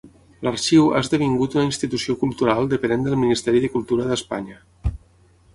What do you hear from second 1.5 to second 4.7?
una institució cultural depenent del Ministeri de Cultura d'Espanya.